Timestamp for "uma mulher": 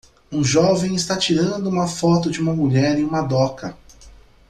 2.41-2.97